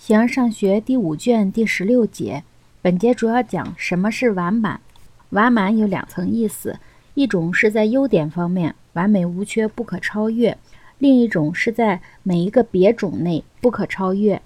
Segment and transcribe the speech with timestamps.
[0.00, 2.42] 形而上学第五卷第十六节，
[2.80, 4.80] 本节主要讲什么是完满。
[5.28, 6.78] 完满有两层意思，
[7.12, 10.54] 一种是在优点方面完美无缺、不可超越；
[10.96, 14.40] 另一种是在每一个别种内不可超越。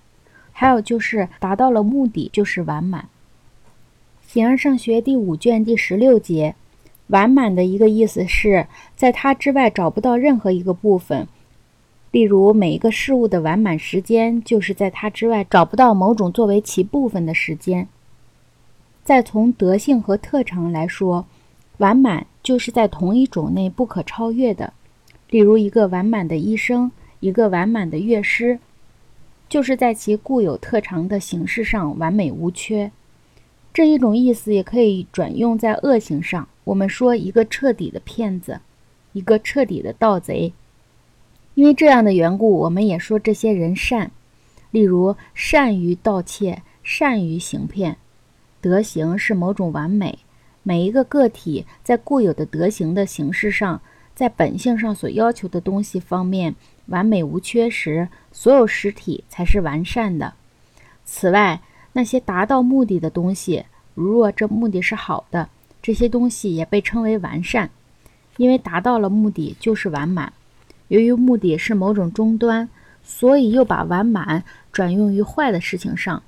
[0.50, 3.08] 还有就是达到了目的就是完满。
[4.26, 6.56] 形而上学第五卷第十六节，
[7.06, 8.66] 完满的一个意思是
[8.96, 11.28] 在它之外找不到任何一个部分。
[12.14, 17.88] 例如，每一个事物的完满时间，就是在它之外找不到某种作为其部分的时间。
[19.02, 21.26] 再从德性和特长来说，
[21.78, 24.72] 完满就是在同一种内不可超越的。
[25.28, 28.60] 例如，一个完满的医生，一个完满的乐师，
[29.48, 32.92] 就是在其固有特长的形式上完美无缺。
[33.72, 36.46] 这一种意思也可以转用在恶行上。
[36.62, 38.60] 我们说一个彻底的骗子，
[39.14, 40.52] 一个彻底的盗贼。
[41.54, 44.10] 因为这样的缘故，我们也说这些人善，
[44.70, 47.96] 例如善于盗窃，善于行骗。
[48.60, 50.18] 德行是某种完美，
[50.62, 53.80] 每一个个体在固有的德行的形式上，
[54.14, 56.54] 在本性上所要求的东西方面
[56.86, 60.32] 完美无缺时，所有实体才是完善的。
[61.04, 61.60] 此外，
[61.92, 65.48] 那些达到目的的东西，如若这目的是好的，
[65.82, 67.70] 这些东西也被称为完善，
[68.38, 70.32] 因为达到了目的就是完满。
[70.94, 72.68] 由于目的是某种终端，
[73.02, 76.22] 所以又把完满转用于坏的事情上。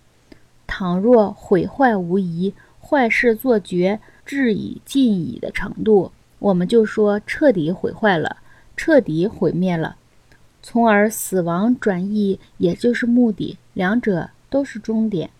[0.66, 8.38] 倘若毁坏无疑，坏事做绝，至以尽矣的程度，我们就说彻底毁坏了，
[8.76, 9.94] 彻底毁灭了。
[10.60, 15.30] 从而死亡转移，也就是目的，两者都是终点。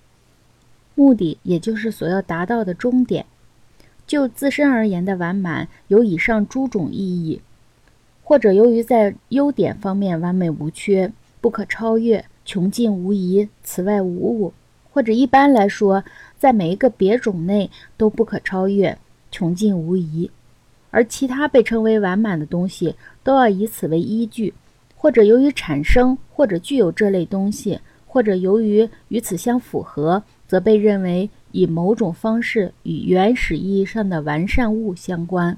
[0.95, 3.27] 目的也就是所要达到的终点。
[4.07, 7.41] 就自身而言的完满，有以上诸种意义。
[8.29, 14.53] 或者由于在优点方面完美无缺、不可超越、穷尽无疑，此外无物；
[14.91, 16.03] 或者一般来说，
[16.37, 18.99] 在每一个别种内都不可超越、
[19.31, 20.29] 穷尽无疑，
[20.91, 24.53] 而其他被称为完满的东西都要以此为依据；
[24.97, 35.57] 或者由于产生或者具有这类东西，或者由于与此相符合，则被认为以某种方式与原始意义上的完善物相关。